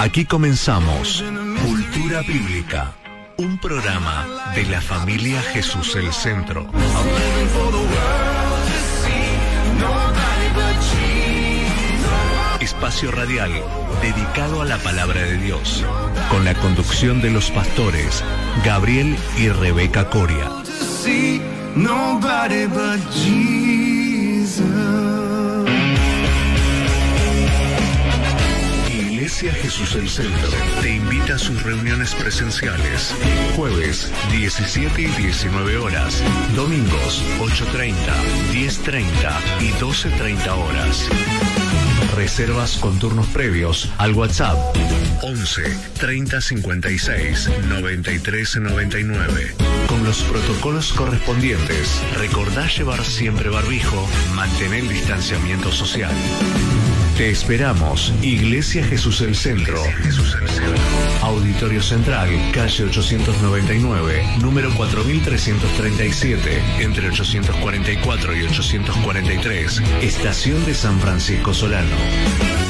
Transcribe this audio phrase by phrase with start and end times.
[0.00, 1.22] Aquí comenzamos
[1.62, 2.94] Cultura Bíblica,
[3.36, 6.66] un programa de la familia Jesús el Centro.
[12.60, 13.52] Espacio radial
[14.00, 15.84] dedicado a la palabra de Dios,
[16.30, 18.24] con la conducción de los pastores
[18.64, 20.48] Gabriel y Rebeca Coria.
[29.42, 30.50] Iglesia Jesús el Centro
[30.82, 33.14] te invita a sus reuniones presenciales.
[33.56, 36.22] Jueves 17 y 19 horas.
[36.54, 37.94] Domingos 8.30,
[38.52, 39.02] 10.30
[39.62, 41.08] y 12.30 horas.
[42.16, 44.58] Reservas con turnos previos al WhatsApp
[45.22, 45.62] 11
[45.98, 49.54] 30 56 93 99.
[49.88, 56.14] Con los protocolos correspondientes, recordá llevar siempre barbijo, mantener el distanciamiento social.
[57.16, 59.82] Te esperamos, Iglesia Jesús el Centro.
[61.22, 71.96] Auditorio Central, calle 899, número 4337, entre 844 y 843, Estación de San Francisco Solano.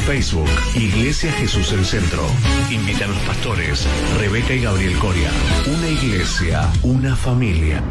[0.07, 2.27] Facebook, Iglesia Jesús el Centro.
[2.71, 3.87] Invita a los pastores,
[4.19, 5.31] Rebeca y Gabriel Coria.
[5.67, 7.83] Una iglesia, una familia.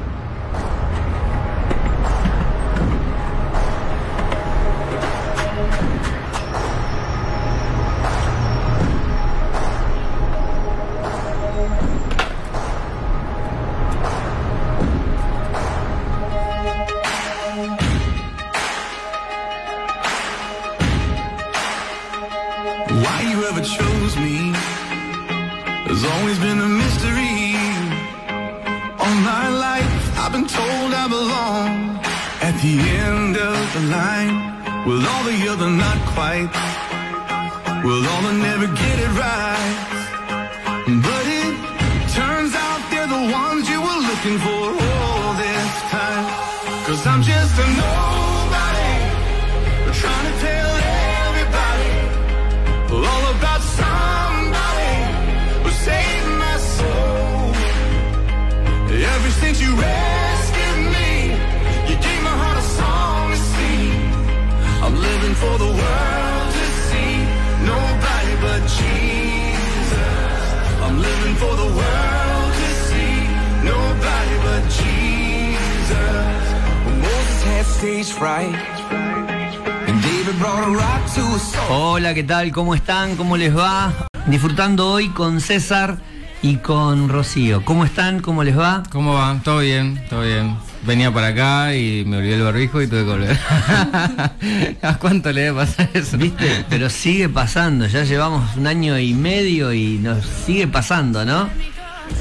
[82.19, 82.51] ¿Qué tal?
[82.51, 83.15] ¿Cómo están?
[83.15, 83.93] ¿Cómo les va?
[84.27, 85.99] Disfrutando hoy con César
[86.41, 87.63] y con Rocío.
[87.63, 88.19] ¿Cómo están?
[88.19, 88.83] ¿Cómo les va?
[88.91, 89.39] ¿Cómo va?
[89.41, 90.57] Todo bien, todo bien.
[90.85, 93.39] Venía para acá y me olvidé el barbijo y tuve que volver.
[94.81, 96.17] ¿A cuánto le debe pasar eso?
[96.17, 96.65] ¿Viste?
[96.69, 101.49] Pero sigue pasando, ya llevamos un año y medio y nos sigue pasando, ¿no?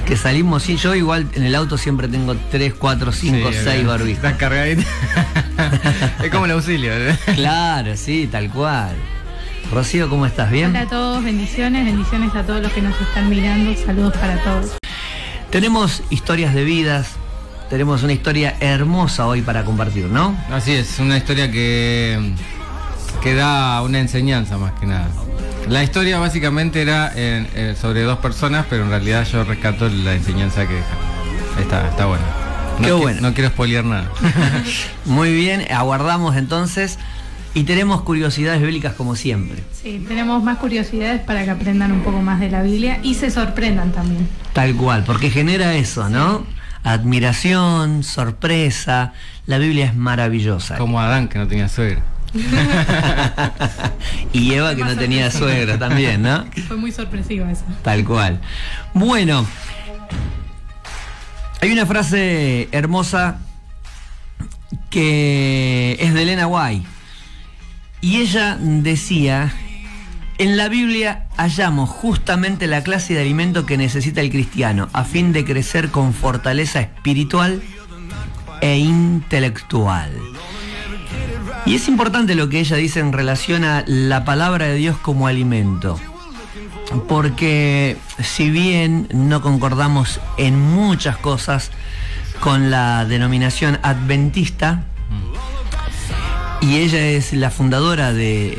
[0.07, 3.79] Que salimos sin yo igual en el auto siempre tengo 3, 4, 5, Sí, 6
[3.81, 3.89] acá.
[3.89, 4.25] barbijos.
[4.25, 4.83] Estás cargadito.
[6.23, 6.93] es como el auxilio.
[6.93, 7.19] ¿eh?
[7.35, 8.95] Claro, sí, tal cual.
[9.73, 10.51] Rocío, ¿cómo estás?
[10.51, 10.71] ¿Bien?
[10.71, 14.79] Hola a todos, bendiciones, bendiciones a todos los que nos están mirando, saludos para todos.
[15.51, 17.11] Tenemos historias de vidas,
[17.69, 20.37] tenemos una historia hermosa hoy para compartir, ¿no?
[20.51, 22.33] Así es, una historia que,
[23.23, 25.09] que da una enseñanza más que nada.
[25.69, 30.15] La historia básicamente era en- eh, sobre dos personas, pero en realidad yo rescato la
[30.15, 31.61] enseñanza que deja.
[31.61, 32.25] Está, está bueno.
[32.79, 33.21] No Qué bueno.
[33.21, 34.09] No quiero spoilear nada.
[35.05, 36.99] Muy bien, aguardamos entonces
[37.55, 39.63] y tenemos curiosidades bíblicas como siempre.
[39.73, 43.31] Sí, tenemos más curiosidades para que aprendan un poco más de la Biblia y se
[43.31, 44.29] sorprendan también.
[44.53, 46.47] Tal cual, porque genera eso, ¿no?
[46.85, 49.13] Admiración, sorpresa.
[49.47, 50.77] La Biblia es maravillosa.
[50.79, 52.03] Como Adán, que no tenía suegra.
[54.33, 56.45] y Eva que no tenía suegra también, ¿no?
[56.69, 57.65] Fue muy sorpresiva eso.
[57.83, 58.41] Tal cual.
[58.95, 59.47] Bueno,
[61.61, 63.39] hay una frase hermosa
[64.91, 66.87] que es de Elena White.
[68.01, 69.53] Y ella decía,
[70.39, 75.33] en la Biblia hallamos justamente la clase de alimento que necesita el cristiano a fin
[75.33, 77.61] de crecer con fortaleza espiritual
[78.61, 80.13] e intelectual.
[81.67, 85.27] Y es importante lo que ella dice en relación a la palabra de Dios como
[85.27, 85.99] alimento.
[87.09, 91.71] Porque si bien no concordamos en muchas cosas
[92.41, 94.85] con la denominación adventista,
[96.61, 98.59] y ella es la fundadora de,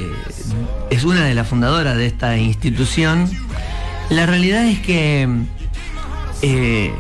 [0.90, 3.30] es una de las fundadoras de esta institución,
[4.10, 5.28] la realidad es que
[6.42, 6.92] eh,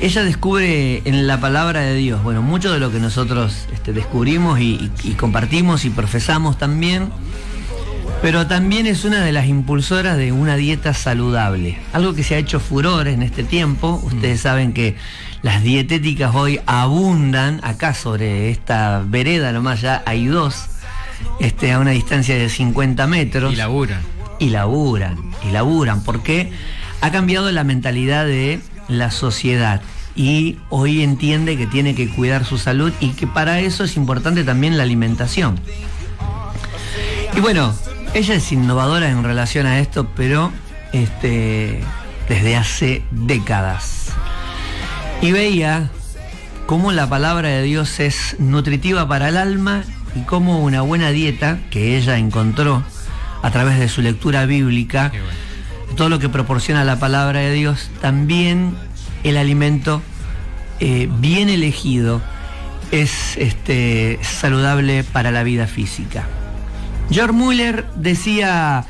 [0.00, 4.58] ella descubre en la palabra de Dios, bueno, mucho de lo que nosotros este, descubrimos
[4.60, 7.10] y, y- y compartimos y profesamos también,
[8.22, 11.78] pero también es una de las impulsoras de una dieta saludable.
[11.92, 14.00] Algo que se ha hecho furor en este tiempo.
[14.04, 14.96] Ustedes saben que
[15.46, 17.60] las dietéticas hoy abundan.
[17.62, 20.66] Acá sobre esta vereda nomás ya hay dos,
[21.38, 23.52] este, a una distancia de 50 metros.
[23.52, 24.00] Y laburan.
[24.40, 25.16] Y laburan,
[25.48, 26.50] y laburan, porque
[27.00, 28.58] ha cambiado la mentalidad de
[28.88, 29.82] la sociedad
[30.16, 34.42] y hoy entiende que tiene que cuidar su salud y que para eso es importante
[34.42, 35.60] también la alimentación.
[37.36, 37.72] Y bueno,
[38.14, 40.50] ella es innovadora en relación a esto, pero
[40.92, 41.84] este,
[42.28, 44.12] desde hace décadas.
[45.22, 45.90] Y veía
[46.66, 49.82] cómo la palabra de Dios es nutritiva para el alma
[50.14, 52.82] y cómo una buena dieta que ella encontró
[53.42, 55.12] a través de su lectura bíblica,
[55.96, 58.74] todo lo que proporciona la palabra de Dios, también
[59.24, 60.02] el alimento
[60.80, 62.20] eh, bien elegido
[62.90, 66.26] es este, saludable para la vida física.
[67.10, 68.84] George Muller decía,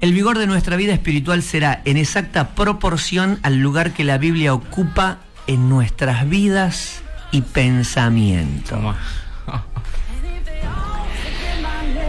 [0.00, 4.54] el vigor de nuestra vida espiritual será en exacta proporción al lugar que la Biblia
[4.54, 7.02] ocupa en nuestras vidas
[7.32, 8.96] y pensamientos.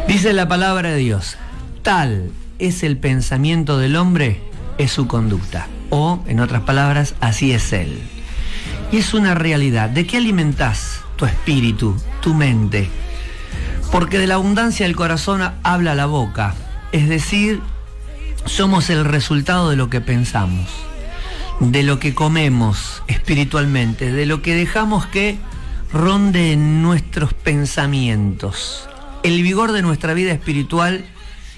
[0.07, 1.37] Dice la palabra de Dios,
[1.83, 4.41] tal es el pensamiento del hombre,
[4.77, 5.67] es su conducta.
[5.89, 7.99] O, en otras palabras, así es él.
[8.91, 9.89] Y es una realidad.
[9.89, 12.89] ¿De qué alimentas tu espíritu, tu mente?
[13.91, 16.55] Porque de la abundancia del corazón habla la boca.
[16.91, 17.61] Es decir,
[18.45, 20.69] somos el resultado de lo que pensamos,
[21.61, 25.37] de lo que comemos espiritualmente, de lo que dejamos que
[25.93, 28.89] ronde en nuestros pensamientos.
[29.21, 31.05] El vigor de nuestra vida espiritual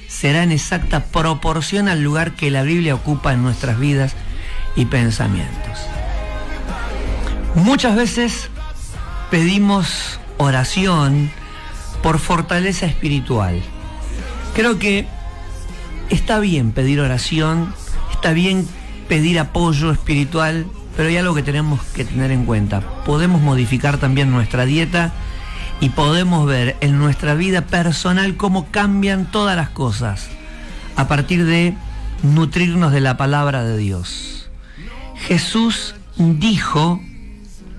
[0.10, 4.14] será en exacta proporción al lugar que la Biblia ocupa en nuestras vidas
[4.76, 5.80] y pensamientos.
[7.56, 8.50] Muchas veces
[9.32, 11.32] pedimos oración
[12.02, 13.62] por fortaleza espiritual.
[14.54, 15.08] Creo que
[16.10, 17.74] está bien pedir oración,
[18.12, 18.68] está bien
[19.13, 20.65] pedir apoyo espiritual,
[20.98, 22.81] pero hay algo que tenemos que tener en cuenta.
[23.06, 25.13] Podemos modificar también nuestra dieta
[25.80, 30.30] y podemos ver en nuestra vida personal cómo cambian todas las cosas
[30.95, 31.75] a partir de
[32.24, 34.50] nutrirnos de la palabra de Dios.
[35.16, 37.00] Jesús dijo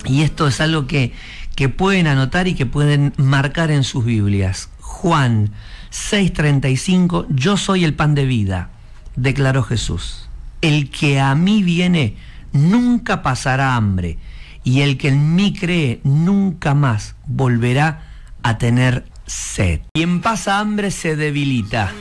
[0.05, 1.13] y esto es algo que,
[1.57, 4.69] que pueden anotar y que pueden marcar en sus Biblias.
[4.79, 5.51] Juan
[5.91, 8.71] 6:35, yo soy el pan de vida,
[9.17, 10.24] declaró Jesús.
[10.65, 12.17] El que a mí viene
[12.53, 14.17] nunca pasará hambre,
[14.63, 18.01] y el que en mí cree nunca más volverá
[18.43, 19.83] a tener sed.
[19.93, 21.93] Quien pasa hambre se debilita.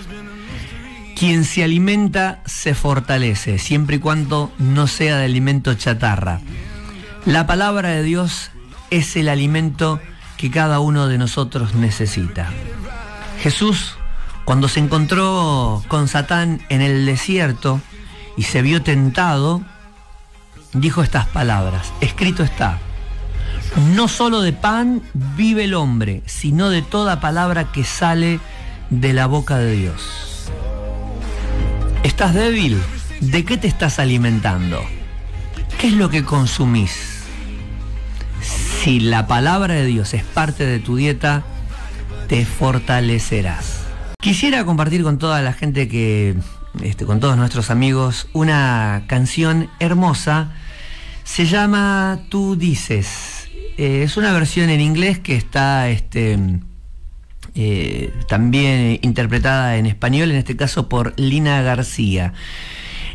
[1.13, 6.39] Quien se alimenta se fortalece, siempre y cuando no sea de alimento chatarra.
[7.25, 8.49] La palabra de Dios
[8.91, 9.99] es el alimento
[10.37, 12.49] que cada uno de nosotros necesita.
[13.41, 13.97] Jesús,
[14.45, 17.81] cuando se encontró con Satán en el desierto
[18.37, 19.61] y se vio tentado,
[20.73, 22.79] dijo estas palabras, escrito está,
[23.93, 28.39] no solo de pan vive el hombre, sino de toda palabra que sale
[28.89, 30.49] de la boca de Dios.
[32.03, 32.81] ¿Estás débil?
[33.21, 34.81] ¿De qué te estás alimentando?
[35.79, 37.13] ¿Qué es lo que consumís?
[38.83, 41.43] si la palabra de Dios es parte de tu dieta,
[42.27, 43.79] te fortalecerás.
[44.19, 46.35] Quisiera compartir con toda la gente que,
[46.81, 50.53] este, con todos nuestros amigos, una canción hermosa.
[51.23, 53.49] Se llama Tú dices.
[53.77, 56.37] Eh, es una versión en inglés que está este,
[57.55, 62.33] eh, también interpretada en español, en este caso por Lina García.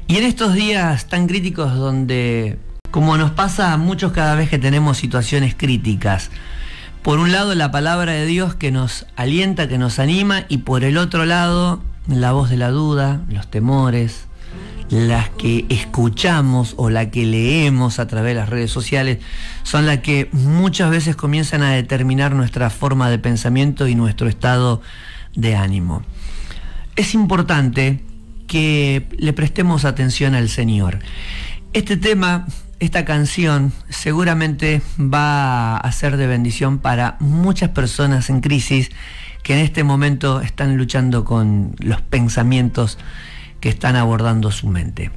[0.07, 2.59] Y en estos días tan críticos donde
[2.91, 6.31] como nos pasa a muchos cada vez que tenemos situaciones críticas.
[7.03, 10.85] Por un lado la palabra de Dios que nos alienta, que nos anima, y por
[10.85, 14.27] el otro lado la voz de la duda, los temores,
[14.91, 19.19] las que escuchamos o la que leemos a través de las redes sociales,
[19.63, 24.81] son las que muchas veces comienzan a determinar nuestra forma de pensamiento y nuestro estado
[25.35, 26.03] de ánimo.
[26.97, 28.03] Es importante
[28.47, 31.01] que le prestemos atención al Señor.
[31.75, 32.47] Este tema
[32.81, 38.91] esta canción seguramente va a ser de bendición para muchas personas en crisis
[39.49, 42.99] que en este momento están luchando con los pensamientos
[43.61, 45.11] que están abordando su mente.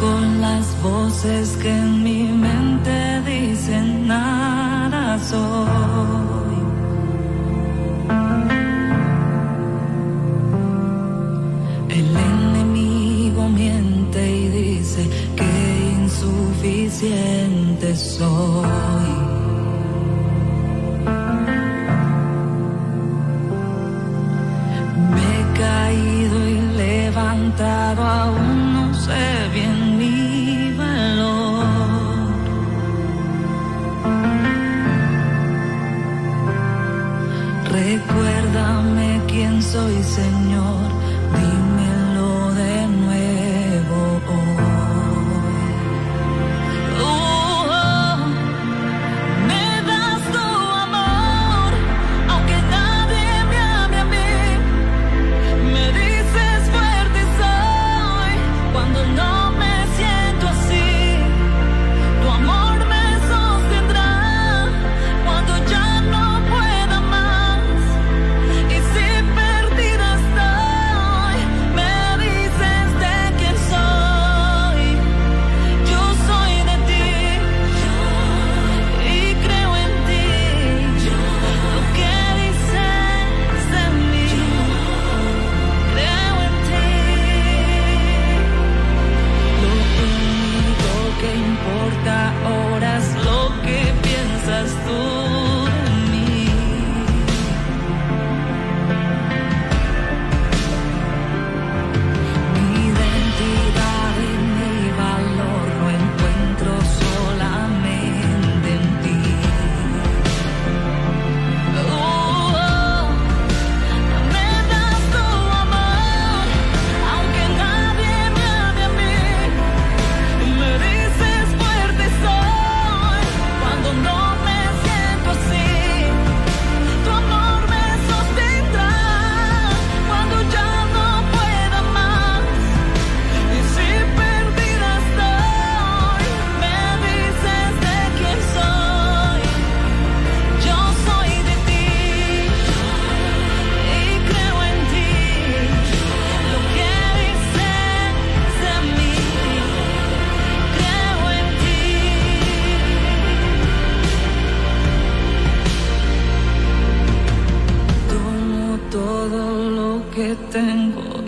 [0.00, 2.19] con las voces que en mi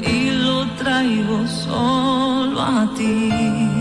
[0.03, 3.72] y lo traigo solo a ti.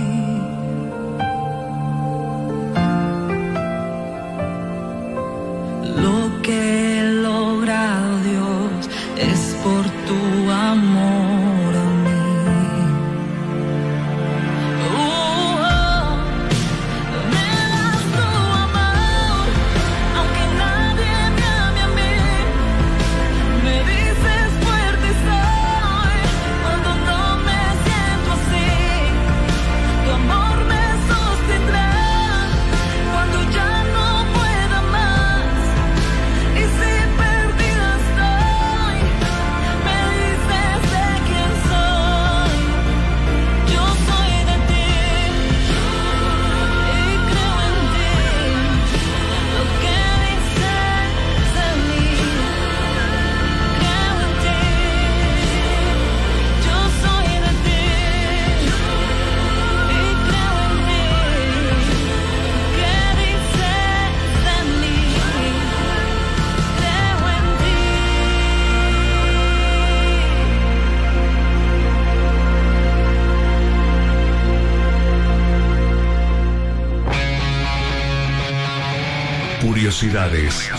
[79.92, 80.72] curiosidades.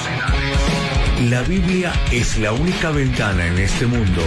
[1.29, 4.23] La Biblia es la única ventana en este mundo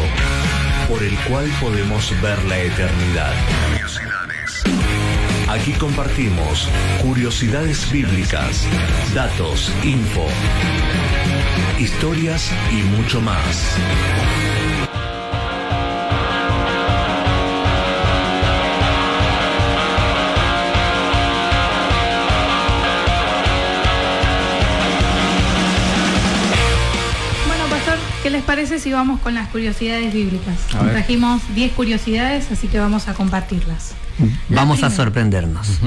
[0.87, 3.33] por el cual podemos ver la eternidad.
[5.49, 6.69] Aquí compartimos
[7.01, 8.67] curiosidades bíblicas,
[9.15, 10.27] datos, info,
[11.79, 13.75] historias y mucho más.
[28.25, 30.57] ¿Qué les parece si vamos con las curiosidades bíblicas?
[30.69, 33.93] Trajimos 10 curiosidades, así que vamos a compartirlas.
[34.49, 35.79] Vamos a sorprendernos.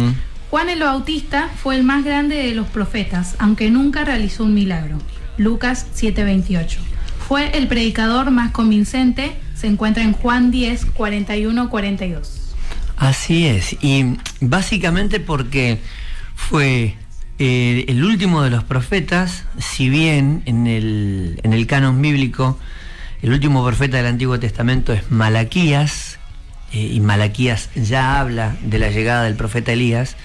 [0.49, 4.99] Juan el Bautista fue el más grande de los profetas, aunque nunca realizó un milagro.
[5.37, 6.79] Lucas 7:28.
[7.27, 12.55] Fue el predicador más convincente, se encuentra en Juan 10, 41, 42.
[12.99, 15.81] Así es, y básicamente porque
[16.37, 16.95] fue
[17.39, 22.59] eh, el último de los profetas, si bien en el, en el canon bíblico
[23.21, 26.19] el último profeta del Antiguo Testamento es Malaquías,
[26.73, 30.17] eh, y Malaquías ya habla de la llegada del profeta Elías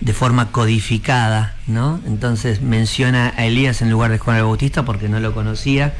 [0.00, 2.00] de forma codificada, ¿no?
[2.06, 5.94] Entonces menciona a Elías en lugar de Juan el Bautista porque no lo conocía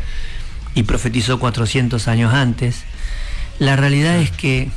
[0.74, 2.84] y profetizó 400 años antes.
[3.58, 4.70] La realidad es que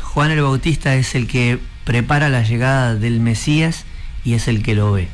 [0.00, 3.84] Juan el Bautista es el que prepara la llegada del Mesías
[4.24, 5.08] y es el que lo ve.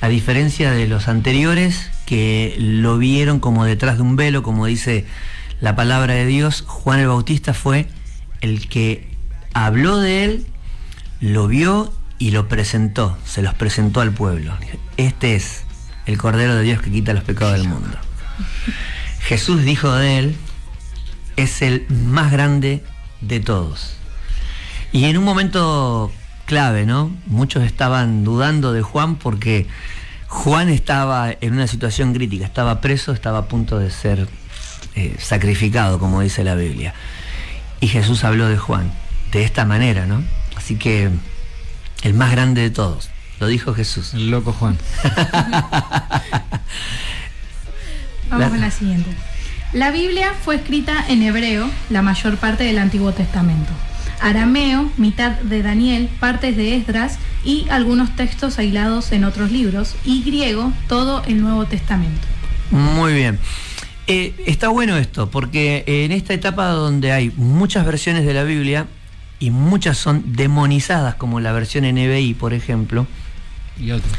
[0.00, 5.06] A diferencia de los anteriores que lo vieron como detrás de un velo, como dice
[5.60, 7.88] la palabra de Dios, Juan el Bautista fue
[8.40, 9.08] el que
[9.54, 10.46] habló de él,
[11.20, 14.56] lo vio y lo presentó, se los presentó al pueblo.
[14.96, 15.64] Este es
[16.06, 17.96] el Cordero de Dios que quita los pecados del mundo.
[19.20, 20.36] Jesús dijo de él,
[21.36, 22.84] es el más grande
[23.20, 23.96] de todos.
[24.92, 26.12] Y en un momento
[26.46, 27.10] clave, ¿no?
[27.26, 29.66] Muchos estaban dudando de Juan porque
[30.28, 34.28] Juan estaba en una situación crítica, estaba preso, estaba a punto de ser
[34.94, 36.94] eh, sacrificado, como dice la Biblia.
[37.80, 38.92] Y Jesús habló de Juan
[39.32, 40.22] de esta manera, ¿no?
[40.56, 41.10] Así que
[42.02, 43.10] el más grande de todos,
[43.40, 44.14] lo dijo Jesús.
[44.14, 44.78] El loco Juan.
[48.30, 49.10] Vamos con la siguiente.
[49.72, 53.72] La Biblia fue escrita en hebreo, la mayor parte del Antiguo Testamento.
[54.20, 59.94] Arameo, mitad de Daniel, partes de Esdras y algunos textos aislados en otros libros.
[60.04, 62.26] Y griego, todo el Nuevo Testamento.
[62.70, 63.38] Muy bien.
[64.06, 68.86] Eh, está bueno esto, porque en esta etapa donde hay muchas versiones de la Biblia
[69.38, 73.06] y muchas son demonizadas, como la versión NBI, por ejemplo,
[73.80, 74.12] Y otros.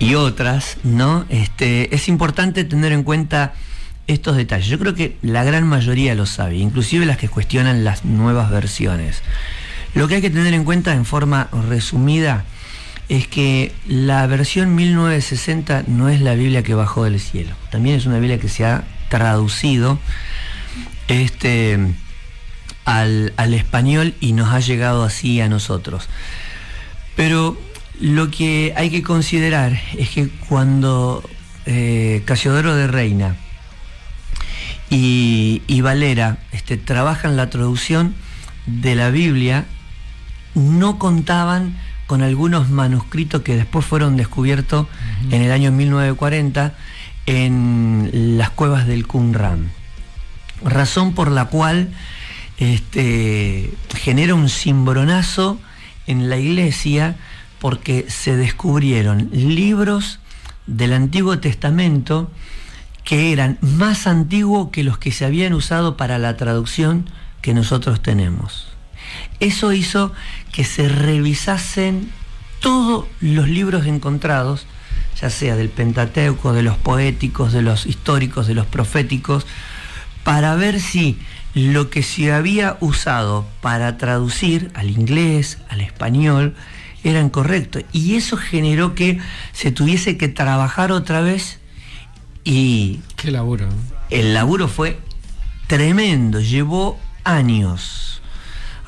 [0.00, 1.24] y otras, ¿no?
[1.28, 3.54] Este, es importante tener en cuenta
[4.06, 4.66] estos detalles.
[4.66, 9.22] Yo creo que la gran mayoría lo sabe, inclusive las que cuestionan las nuevas versiones.
[9.94, 12.44] Lo que hay que tener en cuenta en forma resumida
[13.08, 17.54] es que la versión 1960 no es la Biblia que bajó del cielo.
[17.70, 19.98] También es una Biblia que se ha traducido
[21.08, 21.78] este,
[22.84, 26.08] al, al español y nos ha llegado así a nosotros.
[27.14, 27.56] Pero
[28.00, 31.22] lo que hay que considerar es que cuando
[31.66, 33.36] eh, Casiodoro de Reina
[34.94, 38.14] y, y Valera este, trabajan la traducción
[38.66, 39.64] de la Biblia,
[40.54, 41.76] no contaban
[42.06, 44.86] con algunos manuscritos que después fueron descubiertos
[45.32, 46.74] en el año 1940
[47.26, 49.72] en las cuevas del Qumran.
[50.62, 51.88] Razón por la cual
[52.58, 55.58] este, genera un cimbronazo
[56.06, 57.16] en la iglesia
[57.58, 60.20] porque se descubrieron libros
[60.68, 62.30] del Antiguo Testamento
[63.04, 67.08] que eran más antiguos que los que se habían usado para la traducción
[67.42, 68.68] que nosotros tenemos.
[69.40, 70.12] Eso hizo
[70.52, 72.10] que se revisasen
[72.60, 74.66] todos los libros encontrados,
[75.20, 79.46] ya sea del Pentateuco, de los poéticos, de los históricos, de los proféticos,
[80.24, 81.18] para ver si
[81.52, 86.54] lo que se había usado para traducir al inglés, al español,
[87.04, 87.84] eran correctos.
[87.92, 89.20] Y eso generó que
[89.52, 91.60] se tuviese que trabajar otra vez
[92.44, 93.68] y Qué laburo.
[94.10, 94.98] el laburo fue
[95.66, 98.20] tremendo, llevó años.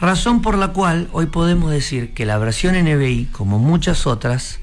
[0.01, 4.61] Razón por la cual hoy podemos decir que la versión NBI, como muchas otras,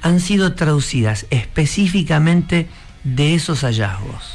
[0.00, 2.68] han sido traducidas específicamente
[3.02, 4.34] de esos hallazgos.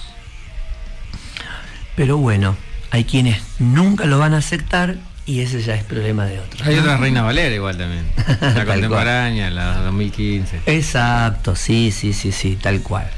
[1.96, 2.58] Pero bueno,
[2.90, 6.68] hay quienes nunca lo van a aceptar y ese ya es problema de otros.
[6.68, 8.06] Hay otra Reina Valera igual también.
[8.42, 10.64] La contemporánea, la 2015.
[10.66, 13.10] Exacto, sí, sí, sí, sí, tal cual.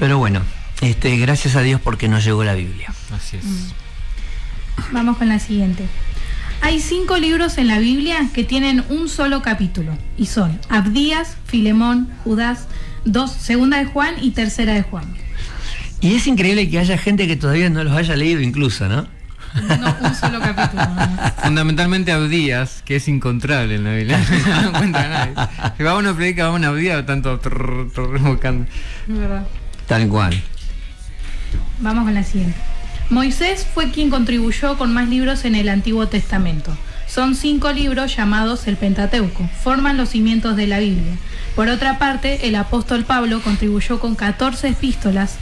[0.00, 0.40] Pero bueno,
[0.80, 2.88] este, gracias a Dios porque nos llegó la Biblia.
[3.14, 3.44] Así es.
[4.92, 5.84] Vamos con la siguiente.
[6.62, 12.08] Hay cinco libros en la Biblia que tienen un solo capítulo y son Abdías, Filemón,
[12.24, 12.66] Judás,
[13.04, 15.04] dos, Segunda de Juan y Tercera de Juan.
[16.00, 19.06] Y es increíble que haya gente que todavía no los haya leído incluso, ¿no?
[19.54, 20.82] No, un solo capítulo.
[21.42, 24.18] Fundamentalmente Abdías, que es incontrable en la Biblia.
[24.62, 25.34] no encuentra nadie.
[25.76, 28.64] Si va uno predica, va una Abdías, tanto trrr, trrr, buscando.
[29.06, 29.46] Es verdad.
[29.90, 30.40] Tal cual.
[31.80, 32.56] Vamos con la siguiente.
[33.10, 36.76] Moisés fue quien contribuyó con más libros en el Antiguo Testamento.
[37.08, 39.50] Son cinco libros llamados el Pentateuco.
[39.64, 41.14] Forman los cimientos de la Biblia.
[41.56, 45.34] Por otra parte, el apóstol Pablo contribuyó con 14 epístolas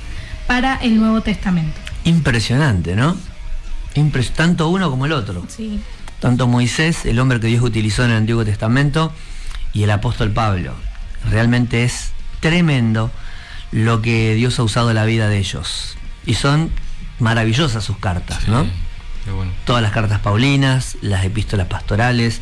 [0.46, 1.78] para el Nuevo Testamento.
[2.04, 3.18] Impresionante, ¿no?
[3.96, 5.44] Impres- tanto uno como el otro.
[5.48, 5.78] Sí.
[6.20, 9.12] Tanto Moisés, el hombre que Dios utilizó en el Antiguo Testamento,
[9.74, 10.72] y el apóstol Pablo.
[11.30, 13.10] Realmente es tremendo
[13.72, 15.96] lo que Dios ha usado en la vida de ellos.
[16.26, 16.70] Y son
[17.18, 18.64] maravillosas sus cartas, ¿no?
[18.64, 18.70] Sí,
[19.24, 19.52] Qué bueno.
[19.64, 22.40] Todas las cartas paulinas, las epístolas pastorales,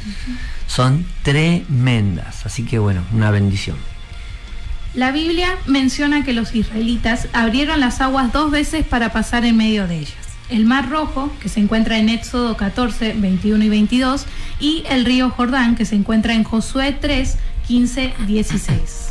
[0.66, 2.46] son tremendas.
[2.46, 3.76] Así que bueno, una bendición.
[4.94, 9.86] La Biblia menciona que los israelitas abrieron las aguas dos veces para pasar en medio
[9.86, 10.14] de ellas.
[10.48, 14.26] El Mar Rojo, que se encuentra en Éxodo 14, 21 y 22,
[14.60, 17.36] y el río Jordán, que se encuentra en Josué 3,
[17.66, 19.05] 15, 16.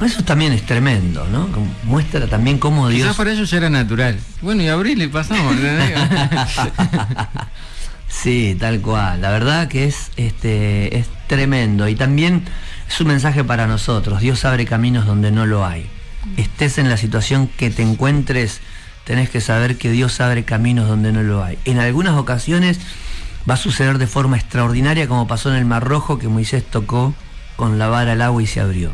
[0.00, 1.48] Eso también es tremendo, ¿no?
[1.84, 3.16] Muestra también cómo Quizás Dios...
[3.16, 4.18] para ellos ya era natural.
[4.42, 5.54] Bueno, y abril y pasamos.
[8.10, 9.22] Sí, tal cual.
[9.22, 11.88] La verdad que es, este, es tremendo.
[11.88, 12.42] Y también
[12.88, 14.20] es un mensaje para nosotros.
[14.20, 15.88] Dios abre caminos donde no lo hay.
[16.36, 18.60] Estés en la situación que te encuentres,
[19.04, 21.56] tenés que saber que Dios abre caminos donde no lo hay.
[21.64, 22.80] En algunas ocasiones
[23.48, 27.14] va a suceder de forma extraordinaria, como pasó en el Mar Rojo, que Moisés tocó
[27.56, 28.92] con la vara al agua y se abrió.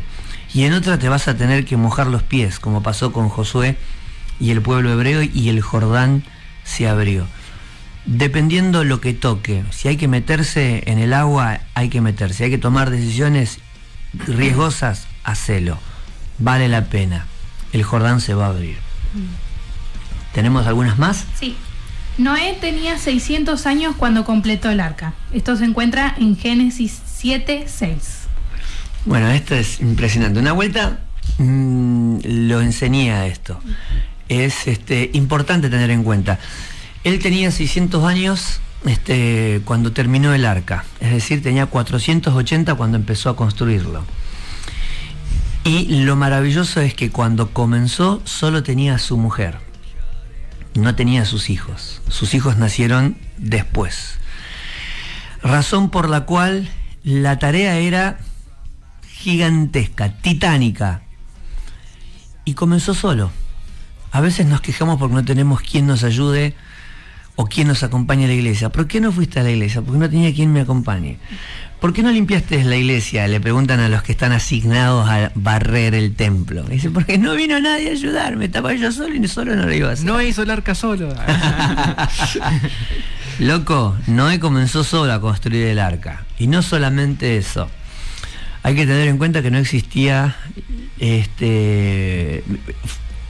[0.53, 3.77] Y en otra te vas a tener que mojar los pies, como pasó con Josué
[4.39, 6.23] y el pueblo hebreo, y el Jordán
[6.63, 7.27] se abrió
[8.07, 9.63] dependiendo lo que toque.
[9.69, 12.45] Si hay que meterse en el agua, hay que meterse.
[12.45, 13.59] Hay que tomar decisiones
[14.13, 15.77] riesgosas, hacelo.
[16.39, 17.27] Vale la pena.
[17.73, 18.77] El Jordán se va a abrir.
[20.33, 21.25] ¿Tenemos algunas más?
[21.39, 21.55] Sí.
[22.17, 25.13] Noé tenía 600 años cuando completó el arca.
[25.33, 28.26] Esto se encuentra en Génesis 7, 6.
[29.07, 30.37] Bueno, esto es impresionante.
[30.37, 30.99] Una vuelta
[31.37, 33.57] mm, lo enseñé a esto.
[34.27, 36.39] Es este, importante tener en cuenta.
[37.05, 43.29] Él tenía 600 años este, cuando terminó el arca, es decir, tenía 480 cuando empezó
[43.29, 44.03] a construirlo.
[45.63, 49.59] Y lo maravilloso es que cuando comenzó solo tenía a su mujer,
[50.75, 52.01] no tenía a sus hijos.
[52.09, 54.15] Sus hijos nacieron después.
[55.41, 56.69] Razón por la cual
[57.03, 58.19] la tarea era
[59.27, 61.01] gigantesca, titánica.
[62.45, 63.29] Y comenzó solo.
[64.13, 66.55] A veces nos quejamos porque no tenemos quien nos ayude
[67.35, 68.69] o quien nos acompañe a la iglesia.
[68.69, 69.81] ¿Por qué no fuiste a la iglesia?
[69.81, 71.19] Porque no tenía quien me acompañe.
[71.81, 73.27] ¿Por qué no limpiaste la iglesia?
[73.27, 76.63] Le preguntan a los que están asignados a barrer el templo.
[76.63, 79.89] Dice, porque no vino nadie a ayudarme, estaba yo solo y solo no lo iba
[79.89, 80.05] a hacer.
[80.05, 81.13] no hizo el arca solo.
[83.39, 86.23] Loco, Noé comenzó solo a construir el arca.
[86.39, 87.69] Y no solamente eso.
[88.67, 90.35] Hay que tener en cuenta que no existía
[90.99, 92.43] este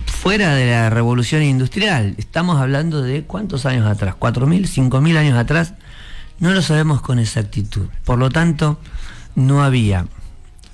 [0.07, 2.15] fuera de la revolución industrial.
[2.17, 5.75] Estamos hablando de cuántos años atrás, 4.000, 5.000 años atrás.
[6.39, 7.85] No lo sabemos con exactitud.
[8.03, 8.79] Por lo tanto,
[9.35, 10.07] no había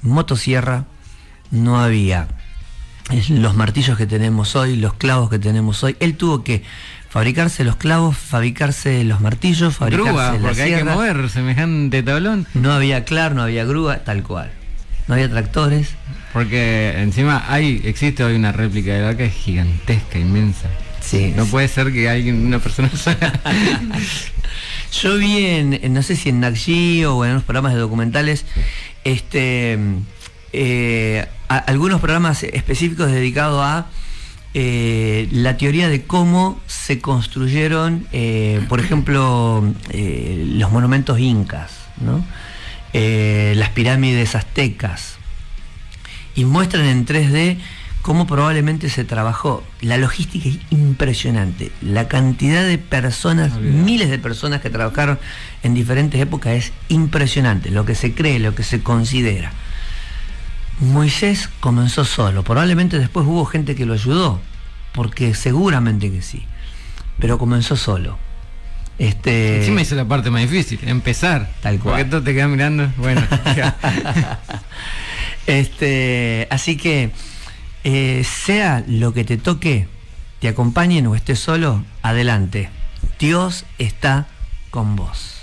[0.02, 0.86] motosierra,
[1.52, 2.30] no había
[3.32, 5.97] los martillos que tenemos hoy, los clavos que tenemos hoy.
[5.99, 6.63] Él tuvo que
[7.13, 12.47] fabricarse los clavos, fabricarse los martillos, fabricarse Grúa, la porque hay que mover semejante tablón.
[12.56, 14.52] No había claro, no había grúa, tal cual.
[15.08, 15.89] No había tractores.
[16.34, 20.67] Porque encima hay, existe hoy una réplica del arca es gigantesca, inmensa.
[21.02, 23.39] Sí, No puede ser que alguien, una persona sola.
[25.02, 28.45] Yo vi en, en, no sé si en Nagio o en unos programas de documentales,
[29.04, 29.78] este,
[30.52, 33.86] eh, a- algunos programas específicos dedicados a
[34.55, 42.23] eh, la teoría de cómo se construyeron, eh, por ejemplo, eh, los monumentos incas, ¿no?
[42.93, 45.17] Las pirámides aztecas,
[46.35, 47.57] y muestran en 3D
[48.03, 49.63] cómo probablemente se trabajó.
[49.81, 51.71] La logística es impresionante.
[51.81, 55.17] La cantidad de personas, miles de personas que trabajaron
[55.63, 57.71] en diferentes épocas es impresionante.
[57.71, 59.51] Lo que se cree, lo que se considera.
[60.79, 62.43] Moisés comenzó solo.
[62.43, 64.41] Probablemente después hubo gente que lo ayudó,
[64.93, 66.45] porque seguramente que sí.
[67.19, 68.17] Pero comenzó solo.
[68.99, 71.51] Este, Encima hizo la parte más difícil, empezar.
[71.62, 71.95] Tal cual.
[71.95, 72.91] Porque todo te queda mirando.
[72.97, 73.21] Bueno,
[73.55, 74.39] ya.
[75.47, 77.12] Este, así que
[77.83, 79.88] eh, sea lo que te toque,
[80.39, 82.69] te acompañen o estés solo, adelante.
[83.19, 84.27] Dios está
[84.69, 85.41] con vos.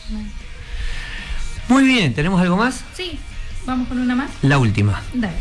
[1.69, 2.83] Muy bien, ¿tenemos algo más?
[2.97, 3.19] Sí,
[3.71, 4.31] vamos con una más.
[4.43, 5.01] La última.
[5.15, 5.35] Dale.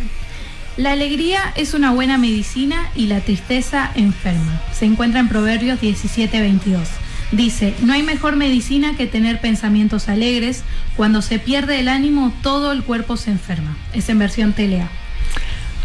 [0.78, 4.62] La alegría es una buena medicina y la tristeza enferma.
[4.72, 6.88] Se encuentra en Proverbios 17:22.
[7.32, 10.64] Dice, no hay mejor medicina que tener pensamientos alegres.
[10.96, 13.78] Cuando se pierde el ánimo, todo el cuerpo se enferma.
[13.94, 14.90] Es en versión TLA.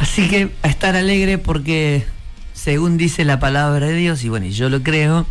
[0.00, 2.06] Así que a estar alegre porque,
[2.52, 5.26] según dice la palabra de Dios, y bueno, y yo lo creo,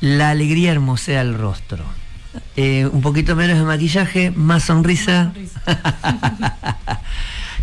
[0.00, 1.84] la alegría hermosea el rostro.
[2.56, 5.32] Eh, un poquito menos de maquillaje, más sonrisa,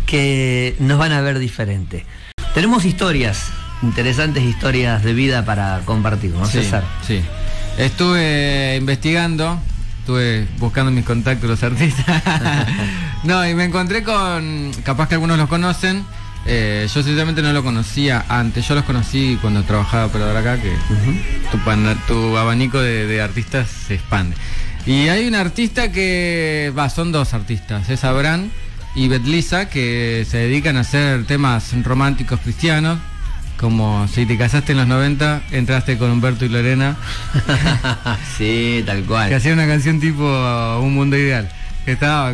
[0.06, 2.06] que nos van a ver diferente.
[2.54, 3.46] Tenemos historias,
[3.82, 6.84] interesantes historias de vida para compartir, ¿no, Sí, César?
[7.06, 7.20] sí.
[7.78, 9.58] Estuve investigando,
[10.00, 12.04] estuve buscando mis contactos los artistas.
[13.24, 16.04] no, y me encontré con, capaz que algunos los conocen.
[16.46, 20.60] Eh, yo sinceramente no lo conocía antes, yo los conocí cuando trabajaba por ahora acá,
[20.60, 20.72] que
[21.50, 24.36] tu, pan- tu abanico de, de artistas se expande.
[24.86, 28.48] Y hay un artista que, va, son dos artistas, es Abraham
[28.94, 32.98] y Betlisa, que se dedican a hacer temas románticos cristianos,
[33.58, 36.96] como si te casaste en los 90, entraste con Humberto y Lorena,
[38.38, 39.34] sí, tal que cual.
[39.34, 40.24] hacían una canción tipo
[40.82, 41.50] Un Mundo Ideal,
[41.84, 42.32] que estaba,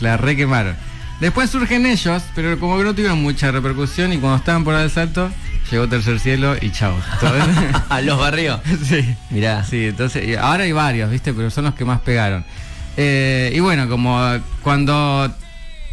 [0.00, 0.76] la re quemaron.
[1.20, 4.90] Después surgen ellos, pero como que no tuvieron mucha repercusión y cuando estaban por el
[4.90, 5.30] salto,
[5.70, 6.96] llegó Tercer Cielo y chao.
[7.90, 8.60] A los barrios.
[8.84, 9.04] sí.
[9.28, 9.62] Mirá.
[9.64, 11.34] Sí, entonces, ahora hay varios, ¿viste?
[11.34, 12.44] Pero son los que más pegaron.
[12.96, 14.18] Eh, y bueno, como
[14.62, 15.30] cuando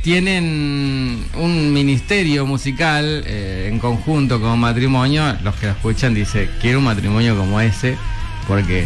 [0.02, 6.80] tienen un ministerio musical eh, en conjunto como matrimonio, los que lo escuchan dicen, quiero
[6.80, 7.98] un matrimonio como ese,
[8.48, 8.86] porque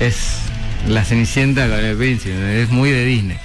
[0.00, 0.40] es
[0.88, 3.38] la Cenicienta con el príncipe, es muy de Disney.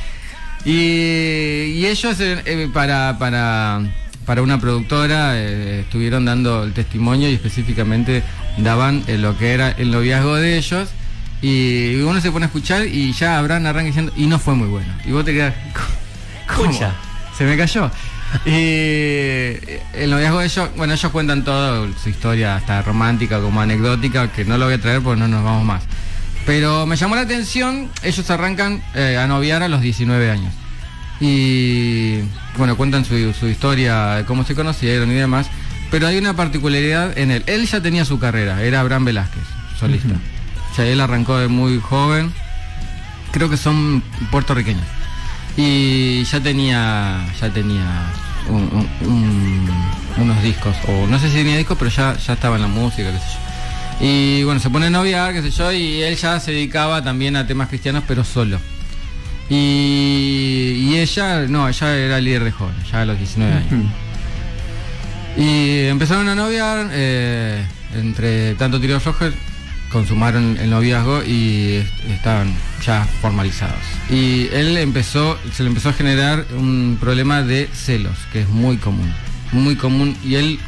[0.66, 3.82] Y, y ellos eh, eh, para, para,
[4.26, 8.24] para una productora eh, estuvieron dando el testimonio y específicamente
[8.58, 10.90] daban eh, lo que era el noviazgo de ellos.
[11.42, 14.68] Y uno se pone a escuchar y ya Abraham arranca diciendo, y no fue muy
[14.68, 14.94] bueno.
[15.06, 15.54] Y vos te quedas,
[16.48, 16.70] ¿cómo?
[16.70, 16.94] Escucha.
[17.38, 17.92] Se me cayó.
[18.46, 19.60] Y
[19.94, 24.46] el noviazgo de ellos, bueno, ellos cuentan toda su historia, hasta romántica como anecdótica, que
[24.46, 25.84] no lo voy a traer porque no nos vamos más.
[26.46, 30.54] Pero me llamó la atención, ellos arrancan eh, a noviar a los 19 años.
[31.22, 32.20] Y
[32.58, 35.48] bueno, cuentan su, su historia, cómo se conocieron y demás.
[35.90, 37.44] Pero hay una particularidad en él.
[37.48, 39.44] Él ya tenía su carrera, era Abraham Velázquez,
[39.80, 40.16] solista.
[40.72, 42.34] O sea, él arrancó de muy joven.
[43.32, 44.84] Creo que son puertorriqueños.
[45.56, 47.86] Y ya tenía, ya tenía
[48.50, 49.70] un- un- un-
[50.18, 50.76] unos discos.
[50.88, 53.24] O no sé si tenía discos, pero ya, ya estaba en la música, qué sé
[53.34, 53.53] yo.
[54.02, 57.36] Y bueno, se pone a noviar, qué sé yo, y él ya se dedicaba también
[57.36, 58.60] a temas cristianos, pero solo.
[59.50, 63.86] Y, y ella, no, ella era líder de jóvenes, ya a los 19 años.
[65.38, 69.34] Y empezaron a noviar, eh, entre tanto tiro flojos,
[69.92, 72.54] consumaron el noviazgo y est- estaban
[72.86, 73.80] ya formalizados.
[74.10, 78.78] Y él empezó, se le empezó a generar un problema de celos, que es muy
[78.78, 79.12] común,
[79.52, 80.16] muy común.
[80.26, 80.60] Y él,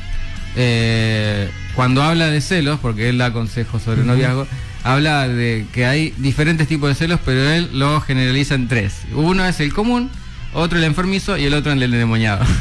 [0.55, 4.47] eh, cuando habla de celos, porque él da consejos sobre noviazgo,
[4.83, 9.01] habla de que hay diferentes tipos de celos, pero él lo generaliza en tres.
[9.13, 10.09] Uno es el común,
[10.53, 12.45] otro el enfermizo y el otro el endemoniado.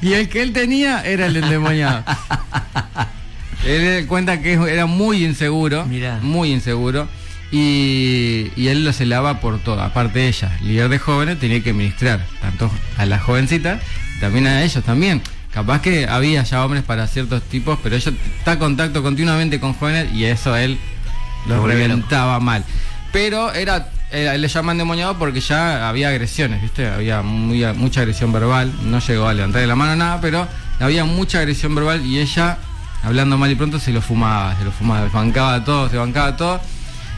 [0.00, 2.02] Y el que él tenía era el endemoniado.
[3.64, 6.18] él cuenta que era muy inseguro, Mirá.
[6.22, 7.06] muy inseguro,
[7.52, 9.80] y, y él lo celaba por todo.
[9.80, 13.80] Aparte ella, líder de jóvenes, tenía que ministrar tanto a las jovencitas,
[14.20, 15.22] también a ellos también.
[15.52, 19.74] Capaz que había ya hombres para ciertos tipos, pero ella está en contacto continuamente con
[19.74, 20.78] jóvenes y eso él
[21.46, 22.64] Lo reventaba mal.
[23.12, 26.86] Pero era, era- le llaman demoniado porque ya había agresiones, ¿viste?
[26.88, 28.72] Había muy- mucha agresión verbal.
[28.84, 30.46] No llegó a levantarle la mano nada, pero
[30.80, 32.56] había mucha agresión verbal y ella,
[33.02, 36.36] hablando mal y pronto, se lo fumaba, se lo fumaba, se bancaba todo, se bancaba
[36.36, 36.60] todo.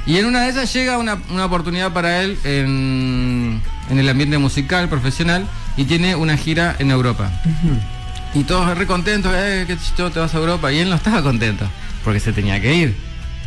[0.06, 4.38] Y en una de esas llega una, una oportunidad para él en, en el ambiente
[4.38, 7.30] musical, profesional, y tiene una gira en Europa.
[8.34, 10.72] Y todos re contentos, eh, qué yo, te vas a Europa.
[10.72, 11.66] Y él no estaba contento,
[12.02, 12.96] porque se tenía que ir.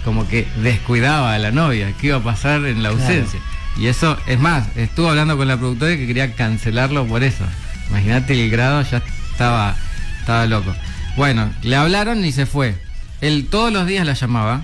[0.06, 3.04] Como que descuidaba a la novia, qué iba a pasar en la Claro.
[3.04, 3.40] ausencia.
[3.78, 7.44] Y eso, es más, estuvo hablando con la productora que quería cancelarlo por eso.
[7.90, 9.76] Imagínate el grado, ya estaba,
[10.20, 10.74] estaba loco.
[11.18, 12.76] Bueno, le hablaron y se fue.
[13.22, 14.62] Él todos los días la llamaba.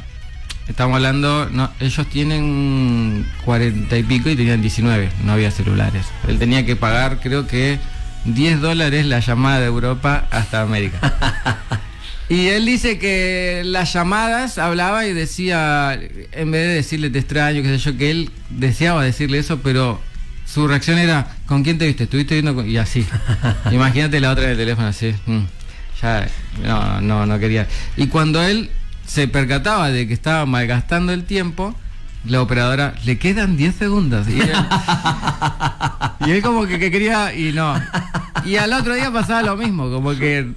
[0.69, 6.05] Estamos hablando, no, ellos tienen 40 y pico y tenían 19, no había celulares.
[6.27, 7.79] Él tenía que pagar, creo que
[8.25, 11.13] 10 dólares la llamada de Europa hasta América.
[12.29, 15.99] Y él dice que las llamadas hablaba y decía,
[16.31, 20.01] en vez de decirle te extraño, qué sé yo, que él deseaba decirle eso, pero
[20.45, 22.05] su reacción era, ¿con quién te viste?
[22.05, 22.55] ¿Estuviste viendo?
[22.55, 23.05] con-?" Y así.
[23.71, 25.13] Imagínate la otra en el teléfono así.
[25.25, 25.41] mm,
[26.01, 26.27] ya,
[26.63, 27.67] no, no, no quería.
[27.97, 28.71] Y cuando él
[29.05, 31.75] se percataba de que estaba malgastando el tiempo,
[32.25, 34.27] la operadora, le quedan 10 segundos.
[34.27, 34.53] Y él,
[36.25, 37.75] y él como que, que quería, y no.
[38.45, 40.51] Y al otro día pasaba lo mismo, como que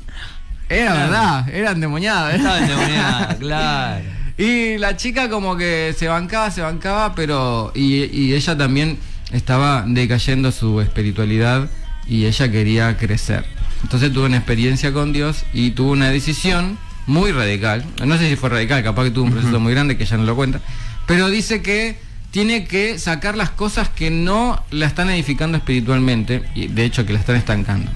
[0.69, 2.33] era verdad, era endemoniada.
[2.33, 2.37] ¿eh?
[2.37, 4.05] Estaba endemoniada, claro.
[4.39, 7.73] Y la chica como que se bancaba, se bancaba, pero...
[7.75, 8.99] Y, y ella también
[9.33, 11.69] estaba decayendo su espiritualidad
[12.07, 13.45] y ella quería crecer.
[13.83, 17.85] Entonces tuvo una experiencia con Dios y tuvo una decisión muy radical.
[18.05, 20.25] No sé si fue radical, capaz que tuvo un proceso muy grande que ella no
[20.25, 20.61] lo cuenta.
[21.07, 21.97] Pero dice que
[22.31, 27.13] tiene que sacar las cosas que no la están edificando espiritualmente y de hecho que
[27.13, 27.91] la están estancando.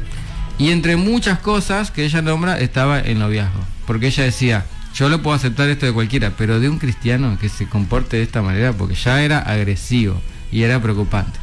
[0.59, 3.61] Y entre muchas cosas que ella nombra estaba el noviazgo.
[3.87, 7.49] Porque ella decía, yo lo puedo aceptar esto de cualquiera, pero de un cristiano que
[7.49, 10.21] se comporte de esta manera, porque ya era agresivo
[10.53, 11.39] y era preocupante.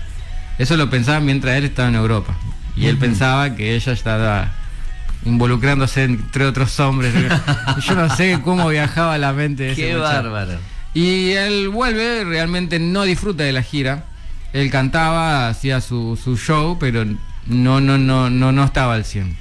[0.57, 2.35] Eso lo pensaba mientras él estaba en Europa.
[2.75, 4.51] Y él pensaba que ella estaba
[5.25, 7.13] involucrándose entre otros hombres.
[7.85, 10.59] Yo no sé cómo viajaba la mente de ese Qué muchacho.
[10.93, 14.05] Y él vuelve, realmente no disfruta de la gira.
[14.53, 17.05] él cantaba, hacía su, su show, pero
[17.45, 19.37] no, no, no, no, no estaba al 100.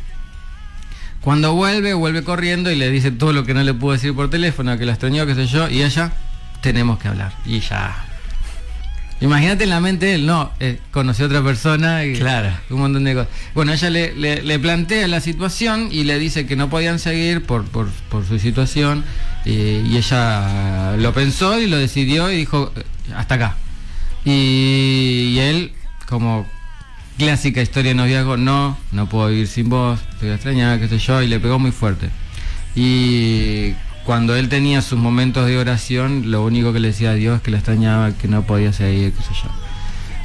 [1.20, 4.30] Cuando vuelve, vuelve corriendo y le dice todo lo que no le pudo decir por
[4.30, 6.12] teléfono, que la extrañó, qué sé yo, y ella,
[6.60, 7.32] tenemos que hablar.
[7.44, 8.05] Y ya.
[9.20, 12.50] Imagínate en la mente de él, no, eh, conoció a otra persona y Claro.
[12.68, 13.28] un montón de cosas.
[13.54, 17.42] Bueno, ella le, le- le plantea la situación y le dice que no podían seguir
[17.44, 19.04] por, por, por su situación
[19.46, 22.82] eh, y ella lo pensó y lo decidió y dijo, eh,
[23.16, 23.56] hasta acá.
[24.26, 25.72] Y, y él,
[26.08, 26.46] como
[27.16, 31.22] clásica historia de noviazgo, no, no puedo vivir sin vos, estoy extrañada, qué sé yo,
[31.22, 32.10] y le pegó muy fuerte.
[32.74, 33.72] Y
[34.06, 37.42] cuando él tenía sus momentos de oración, lo único que le decía a Dios es
[37.42, 39.50] que la extrañaba, que no podía seguir, qué sé yo.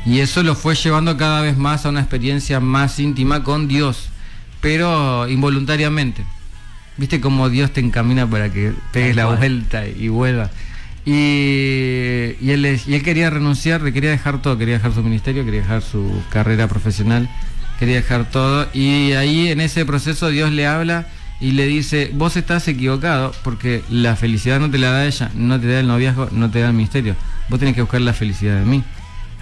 [0.06, 4.10] Y eso lo fue llevando cada vez más a una experiencia más íntima con Dios,
[4.62, 6.24] pero involuntariamente.
[6.98, 10.52] ¿Viste cómo Dios te encamina para que pegues la vuelta y vuelvas?
[11.04, 15.44] Y, y él, y él quería renunciar, le quería dejar todo, quería dejar su ministerio,
[15.44, 17.28] quería dejar su carrera profesional,
[17.80, 18.68] quería dejar todo.
[18.76, 21.08] Y ahí en ese proceso Dios le habla
[21.42, 25.60] y le dice, vos estás equivocado porque la felicidad no te la da ella, no
[25.60, 27.16] te da el noviazgo, no te da el ministerio.
[27.50, 28.84] Vos tenés que buscar la felicidad de mí.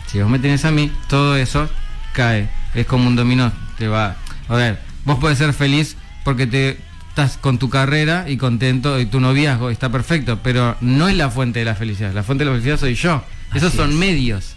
[0.07, 1.69] Si vos me tenés a mí, todo eso
[2.13, 2.49] cae.
[2.73, 3.51] Es como un dominó.
[3.77, 4.15] Te va.
[4.47, 6.77] A ver, vos podés ser feliz porque te
[7.09, 11.29] estás con tu carrera y contento y tu noviazgo está perfecto, pero no es la
[11.29, 12.13] fuente de la felicidad.
[12.13, 13.25] La fuente de la felicidad soy yo.
[13.53, 13.95] Esos son es.
[13.97, 14.55] medios.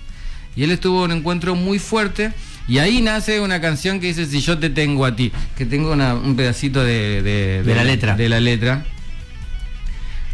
[0.55, 2.33] Y él estuvo en un encuentro muy fuerte
[2.69, 5.93] y ahí nace una canción que dice Si yo te tengo a ti, que tengo
[5.93, 8.17] una- un pedacito de, de- De la letra.
[8.17, 8.85] De la letra.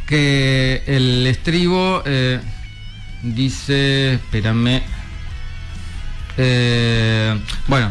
[0.07, 2.41] Que el estribo eh,
[3.23, 4.81] dice, espérame,
[6.39, 7.91] eh, bueno,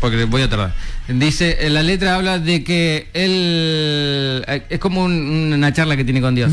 [0.00, 0.72] porque voy a tardar.
[1.12, 6.04] Dice, eh, la letra habla de que él eh, es como un- una charla que
[6.04, 6.52] tiene con Dios.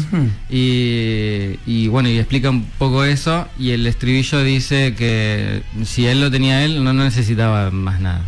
[0.49, 3.47] Y, y bueno, y explica un poco eso.
[3.59, 8.21] Y el estribillo dice que si él lo tenía él, no, no necesitaba más nada.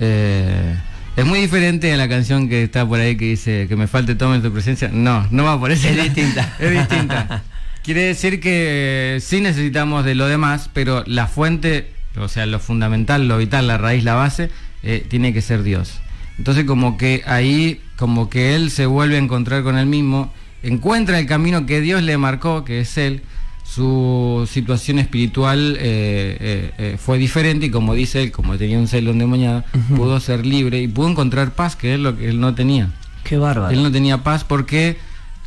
[0.00, 0.76] Eh,
[1.16, 4.14] es muy diferente a la canción que está por ahí que dice que me falte
[4.14, 4.90] todo en tu presencia.
[4.92, 6.54] No, no va por ese Es distinta.
[6.60, 7.42] es distinta.
[7.82, 12.60] Quiere decir que eh, sí necesitamos de lo demás, pero la fuente, o sea, lo
[12.60, 14.50] fundamental, lo vital, la raíz, la base,
[14.82, 16.00] eh, tiene que ser Dios.
[16.38, 21.18] Entonces como que ahí, como que él se vuelve a encontrar con él mismo, encuentra
[21.18, 23.22] el camino que Dios le marcó, que es él,
[23.64, 29.10] su situación espiritual eh, eh, fue diferente y como dice él, como tenía un celo
[29.10, 29.64] endemoniado,
[29.94, 32.90] pudo ser libre y pudo encontrar paz, que es lo que él no tenía.
[33.24, 33.74] Qué bárbaro.
[33.74, 34.96] Él no tenía paz porque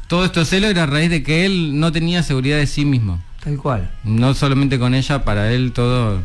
[0.07, 3.23] todo esto celo era a raíz de que él no tenía seguridad de sí mismo.
[3.43, 3.89] Tal cual.
[4.03, 6.21] No solamente con ella, para él todo...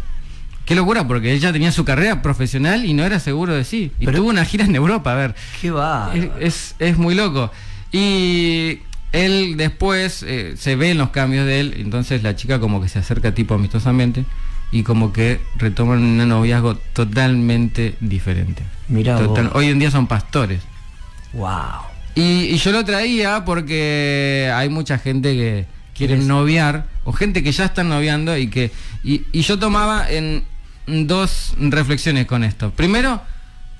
[0.66, 3.92] Qué locura, porque él ya tenía su carrera profesional y no era seguro de sí.
[4.00, 5.34] Y Pero- tuvo una gira en Europa, a ver.
[5.62, 6.12] Qué va.
[6.14, 7.50] Es, es- es muy loco.
[7.92, 8.80] Y
[9.12, 12.88] él después eh, se ve en los cambios de él, entonces la chica como que
[12.88, 14.24] se acerca tipo amistosamente
[14.72, 18.62] y como que retoman un noviazgo totalmente diferente.
[18.88, 19.28] Mirá vos.
[19.28, 20.60] Total- hoy en día son pastores.
[21.32, 21.48] Wow.
[22.16, 27.52] Y, y yo lo traía porque hay mucha gente que quiere noviar o gente que
[27.52, 28.70] ya están noviando y que
[29.04, 30.42] y, y yo tomaba en
[30.86, 32.70] dos reflexiones con esto.
[32.70, 33.22] Primero,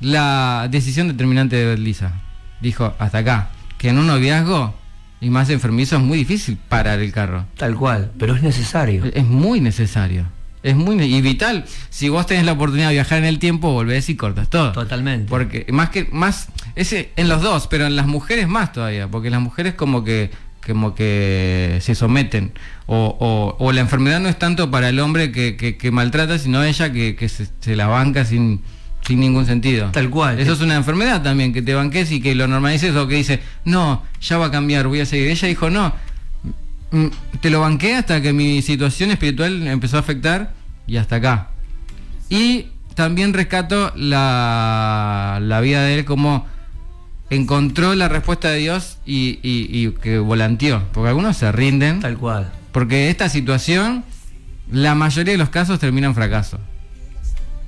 [0.01, 2.13] la decisión determinante de Lisa.
[2.61, 4.75] Dijo, hasta acá, que en un noviazgo
[5.21, 7.47] y más enfermizo es muy difícil parar el carro.
[7.57, 8.13] Tal cual.
[8.19, 9.05] Pero es necesario.
[9.15, 10.27] Es muy necesario.
[10.63, 11.65] Es muy y vital.
[11.91, 14.73] Si vos tenés la oportunidad de viajar en el tiempo, volvés y cortas todo.
[14.73, 15.29] Totalmente.
[15.29, 19.31] Porque más que más ese en los dos, pero en las mujeres más todavía, porque
[19.31, 20.33] las mujeres como que
[20.67, 22.53] como que se someten
[22.87, 26.39] o, o- o la enfermedad no es tanto para el hombre que, que- que maltrata,
[26.39, 28.61] sino ella que, que se, se la banca sin
[29.07, 29.91] sin ningún sentido.
[29.93, 30.41] Tal cual.
[30.41, 33.39] Eso es una enfermedad también, que te banques y que lo normalices o que dice,
[33.65, 35.29] no, ya va a cambiar, voy a seguir.
[35.29, 35.95] Ella dijo, no,
[36.91, 37.07] mm,
[37.41, 40.55] te lo banqué hasta que mi situación espiritual empezó a afectar
[40.89, 41.51] y hasta acá.
[42.29, 46.45] Y también rescato la, la vida de él como
[47.31, 50.83] encontró la respuesta de Dios y, y- y que volanteó.
[50.93, 52.01] Porque algunos se rinden.
[52.01, 52.53] Tal cual.
[52.73, 54.05] Porque esta situación,
[54.71, 56.59] la mayoría de los casos termina en fracaso.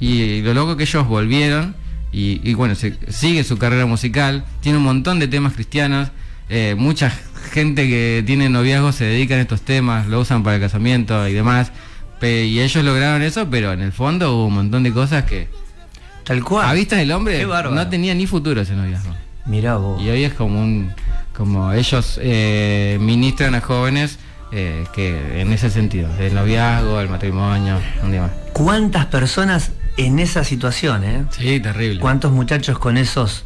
[0.00, 1.74] Y lo loco que ellos volvieron,
[2.12, 6.08] y, bueno, se- sigue su carrera musical, tiene un montón de temas cristianos,
[6.48, 7.12] eh, mucha
[7.52, 11.32] gente que tiene noviazgo se dedica a estos temas, lo usan para el casamiento y
[11.34, 11.72] demás.
[12.20, 15.48] y ellos lograron eso, pero en el fondo hubo un montón de cosas que
[16.24, 16.66] Tal cual.
[16.68, 19.14] a vista del hombre no tenía ni futuro ese noviazgo.
[19.48, 20.00] Mirá vos.
[20.00, 20.92] Y hoy es como un
[21.36, 24.18] como ellos eh, ministran a jóvenes
[24.50, 28.30] eh, que en ese sentido, el noviazgo, el matrimonio, un día más.
[28.52, 31.24] ¿Cuántas personas en esa situación, eh?
[31.30, 32.00] Sí, terrible.
[32.00, 33.44] ¿Cuántos muchachos con esos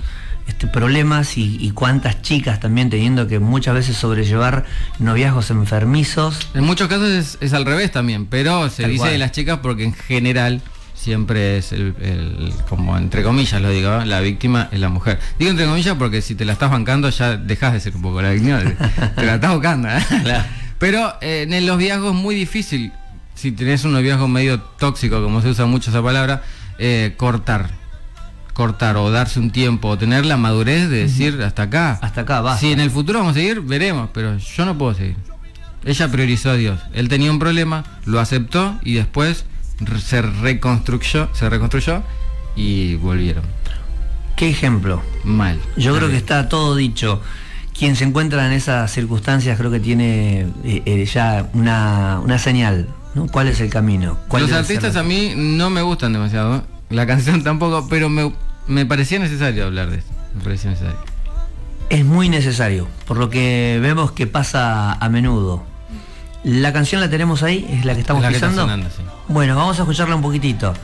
[0.49, 4.65] este, problemas y, y cuántas chicas también teniendo que muchas veces sobrellevar
[4.99, 6.51] noviazgos enfermizos.
[6.55, 9.13] En muchos casos es, es al revés también, pero se Tal dice cual.
[9.13, 10.61] de las chicas porque en general
[11.03, 14.07] siempre es el, el- como entre comillas lo digo, ¿eh?
[14.07, 15.19] la víctima es la mujer.
[15.39, 18.23] Digo entre comillas porque si te la estás bancando ya dejas de ser un poco
[18.23, 18.61] la víctima,
[19.17, 19.89] te la estás buscando.
[19.89, 19.99] ¿eh?
[20.23, 20.45] Claro.
[20.79, 22.93] Pero eh, en los viejos es muy difícil,
[23.35, 26.43] si tenés un noviazgo medio tóxico, como se usa mucho esa palabra,
[27.17, 27.71] cortar.
[28.53, 31.99] Cortar o darse un tiempo o tener la madurez de decir hasta acá.
[32.03, 32.61] Hasta acá, basta.
[32.61, 35.17] Si en el futuro vamos a seguir, veremos, pero yo no puedo seguir.
[35.85, 36.79] Ella priorizó a Dios.
[36.93, 39.47] Él tenía un problema, lo aceptó y después
[39.99, 42.03] se reconstruyó, se reconstruyó
[42.57, 43.45] y volvieron.
[44.37, 45.03] ¿Qué ejemplo?
[45.25, 45.61] Mal.
[45.77, 47.21] Yo creo que está todo dicho.
[47.79, 52.89] Quien se encuentra en esas circunstancias creo que tiene eh, eh, ya una, una señal.
[53.15, 53.27] ¿no?
[53.27, 54.19] ¿Cuál es el camino?
[54.29, 56.65] ¿Cuál Los artistas a mí no me gustan demasiado.
[56.91, 58.33] La canción tampoco, pero me,
[58.67, 60.13] me parecía necesario hablar de esto.
[60.35, 60.99] Me parecía necesario.
[61.89, 65.65] Es muy necesario, por lo que vemos que pasa a menudo.
[66.45, 68.63] La canción la tenemos ahí, es la que estamos Es la que está pisando.
[68.63, 69.03] sonando, sí.
[69.29, 70.75] Bueno, vamos a escucharla un poquitito.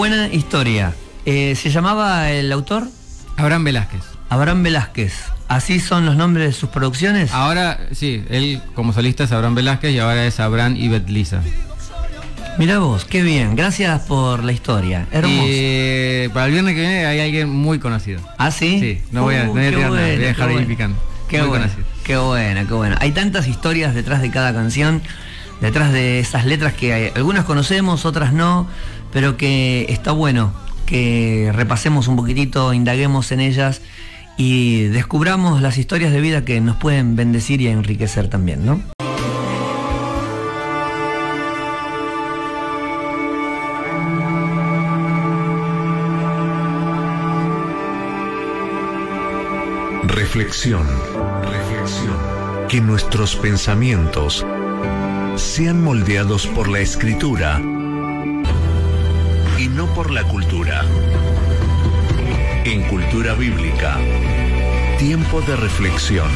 [0.00, 0.94] Buena historia.
[1.26, 2.84] Eh, ¿Se llamaba el autor?
[3.36, 4.00] Abraham Velázquez.
[4.30, 5.12] Abraham Velázquez.
[5.46, 7.30] ¿Así son los nombres de sus producciones?
[7.34, 11.42] Ahora, sí, él como solista es Abraham Velázquez y ahora es Abraham y Betlisa.
[12.56, 13.54] Mira vos, qué bien.
[13.56, 15.06] Gracias por la historia.
[15.12, 15.34] Hermoso.
[15.36, 18.22] Y eh, para el viernes que viene hay alguien muy conocido.
[18.38, 18.80] ¿Ah, sí?
[18.80, 20.68] Sí, no voy a- no voy a qué tirar nada, voy a dejar ahí bueno.
[20.68, 20.96] picando.
[21.28, 21.86] Qué Muy bueno, conocido.
[22.04, 22.96] qué bueno, qué bueno.
[23.00, 25.02] Hay tantas historias detrás de cada canción,
[25.60, 28.66] detrás de esas letras que hay- algunas conocemos, otras no,
[29.12, 30.52] pero que está bueno
[30.90, 33.80] que repasemos un poquitito, indaguemos en ellas
[34.36, 38.82] y descubramos las historias de vida que nos pueden bendecir y enriquecer también, ¿no?
[50.02, 50.86] Reflexión,
[51.42, 52.16] reflexión.
[52.68, 54.44] Que nuestros pensamientos
[55.36, 57.60] sean moldeados por la escritura
[59.60, 60.86] y no por la cultura.
[62.64, 63.98] En cultura bíblica,
[64.98, 66.28] tiempo de reflexión.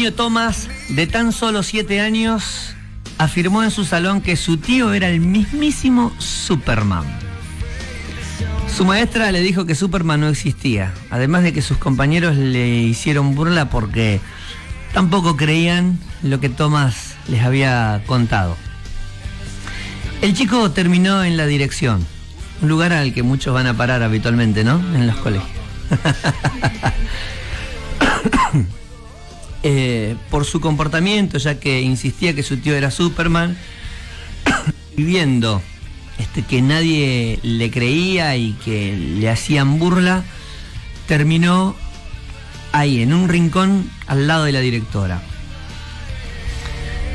[0.00, 2.74] Pequeño Thomas, de tan solo 7 años,
[3.18, 7.04] afirmó en su salón que su tío era el mismísimo Superman.
[8.74, 13.34] Su maestra le dijo que Superman no existía, además de que sus compañeros le hicieron
[13.34, 14.22] burla porque
[14.94, 18.56] tampoco creían lo que Thomas les había contado.
[20.22, 22.06] El chico terminó en la dirección,
[22.62, 24.76] un lugar al que muchos van a parar habitualmente, ¿no?
[24.94, 25.50] En los colegios.
[29.62, 33.56] Eh, por su comportamiento, ya que insistía que su tío era Superman,
[34.96, 35.60] y viendo
[36.18, 40.24] este, que nadie le creía y que le hacían burla,
[41.06, 41.74] terminó
[42.72, 45.20] ahí, en un rincón al lado de la directora.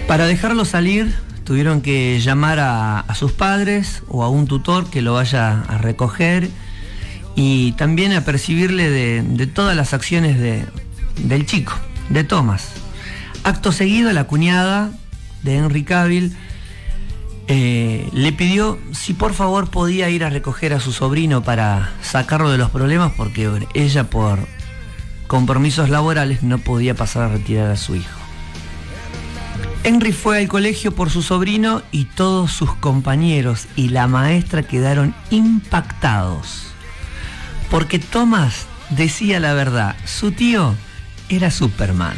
[0.08, 1.16] Para dejarlo salir,
[1.46, 6.50] tuvieron que llamar a, sus padres o a un tutor que lo vaya a recoger
[7.36, 10.66] y también a percibirle de, de todas las acciones de-
[11.18, 11.74] del chico,
[12.10, 12.70] de Thomas.
[13.43, 14.91] Acto seguido, la cuñada
[15.43, 16.36] de Henry Cavill
[17.47, 22.49] eh, le pidió si por favor podía ir a recoger a su sobrino para sacarlo
[22.49, 24.39] de los problemas porque ella por
[25.28, 28.20] compromisos laborales no podía pasar a retirar a su hijo.
[29.84, 35.14] Henry fue al colegio por su sobrino y todos sus compañeros y la maestra quedaron
[35.30, 36.72] impactados.
[37.70, 40.76] Porque Thomas decía la verdad, su tío
[41.30, 42.17] era Superman.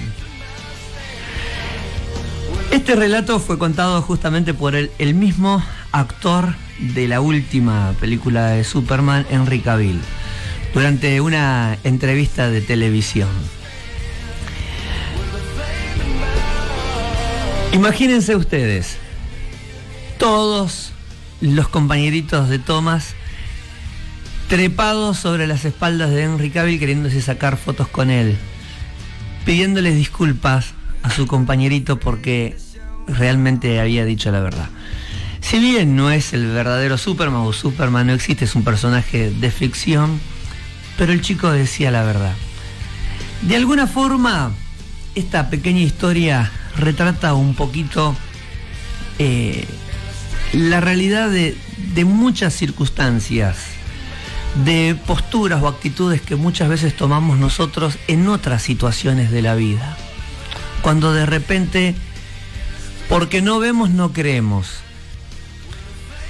[2.71, 9.25] Este relato fue contado justamente por el, mismo actor de la última película de Superman,
[9.29, 9.99] Henry Cavill,
[10.73, 13.29] durante una entrevista de televisión.
[17.73, 18.97] Imagínense ustedes,
[20.17, 20.91] todos
[21.41, 23.15] los compañeritos de Thomas
[24.49, 28.37] trepados sobre las espaldas de Henry Cavill queriéndose sacar fotos con él,
[29.47, 30.73] pidiéndoles disculpas
[31.03, 32.57] a su compañerito porque
[33.07, 34.67] realmente había dicho la verdad.
[35.39, 39.49] Si bien no es el verdadero Superman o Superman no existe, es un personaje de
[39.49, 40.19] ficción,
[40.97, 42.33] pero el chico decía la verdad.
[43.41, 44.51] De alguna forma,
[45.15, 48.17] esta pequeña historia retrata un poquito
[49.17, 49.65] eh,
[50.51, 51.55] la realidad de,
[51.95, 53.76] de muchas circunstancias,
[54.63, 59.97] de posturas o actitudes que muchas veces tomamos nosotros en otras situaciones de la vida.
[60.81, 61.95] Cuando de repente,
[63.09, 64.79] porque no vemos, no creemos.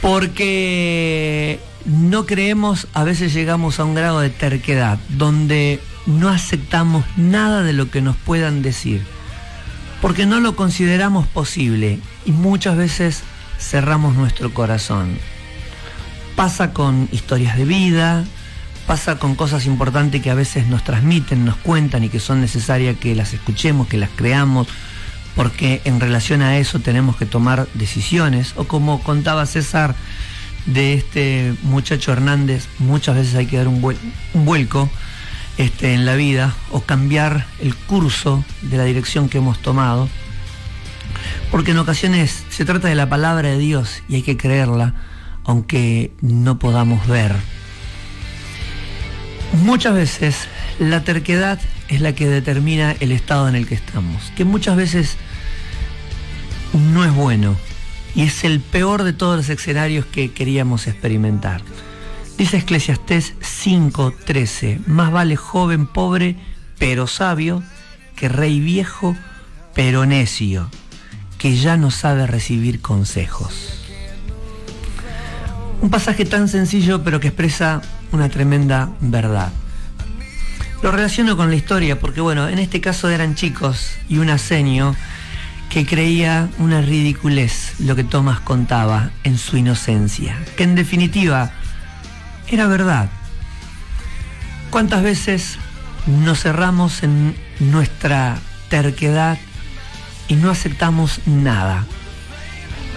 [0.01, 7.63] Porque no creemos, a veces llegamos a un grado de terquedad, donde no aceptamos nada
[7.63, 9.01] de lo que nos puedan decir.
[10.01, 13.23] Porque no lo consideramos posible y muchas veces
[13.59, 15.17] cerramos nuestro corazón.
[16.37, 18.23] Pasa con historias de vida,
[18.85, 22.95] pasa con cosas importantes que a veces nos transmiten, nos cuentan y que son necesarias
[22.99, 24.67] que las escuchemos, que las creamos,
[25.35, 28.53] porque en relación a eso tenemos que tomar decisiones.
[28.55, 29.95] O como contaba César
[30.67, 33.97] de este muchacho Hernández, muchas veces hay que dar un, vuel-
[34.35, 34.91] un vuelco
[35.57, 40.07] este, en la vida o cambiar el curso de la dirección que hemos tomado.
[41.49, 44.93] Porque en ocasiones se trata de la palabra de Dios y hay que creerla,
[45.47, 47.33] aunque no podamos ver.
[49.63, 50.35] Muchas veces
[50.77, 55.17] la terquedad es la que determina el estado en el que estamos, que muchas veces
[56.93, 57.55] no es bueno
[58.13, 61.61] y es el peor de todos los escenarios que queríamos experimentar.
[62.37, 66.35] Dice Eclesiastés 5:13, más vale joven pobre
[66.77, 67.63] pero sabio
[68.15, 69.15] que rey viejo
[69.73, 70.69] pero necio,
[71.37, 73.76] que ya no sabe recibir consejos.
[75.81, 79.51] Un pasaje tan sencillo pero que expresa una tremenda verdad.
[80.81, 84.95] Lo relaciono con la historia porque bueno, en este caso eran chicos y un asenio
[85.69, 91.51] que creía una ridiculez lo que Tomás contaba en su inocencia, que en definitiva
[92.47, 93.09] era verdad.
[94.69, 95.57] ¿Cuántas veces
[96.07, 98.37] nos cerramos en nuestra
[98.69, 99.37] terquedad
[100.27, 101.85] y no aceptamos nada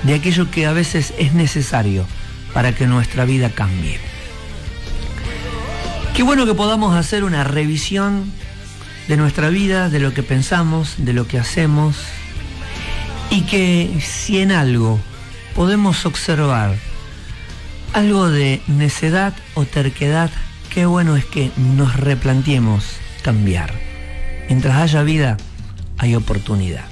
[0.02, 2.06] de aquello que a veces es necesario
[2.52, 3.98] para que nuestra vida cambie?
[6.14, 8.32] Qué bueno que podamos hacer una revisión
[9.08, 11.96] de nuestra vida, de lo que pensamos, de lo que hacemos,
[13.30, 15.00] y que si en algo
[15.54, 16.74] podemos observar
[17.92, 20.30] algo de necedad o terquedad,
[20.72, 22.84] qué bueno es que nos replanteemos
[23.22, 23.72] cambiar.
[24.48, 25.36] Mientras haya vida,
[25.98, 26.84] hay oportunidad.